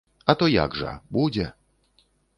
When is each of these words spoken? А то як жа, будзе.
А 0.31 0.35
то 0.39 0.47
як 0.53 0.77
жа, 0.79 0.95
будзе. 1.19 1.45